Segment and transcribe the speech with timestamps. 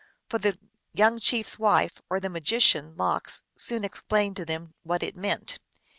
[0.29, 0.57] But the
[0.93, 5.59] young chief s wife, or the magician Lox, soon explained to them what it meant.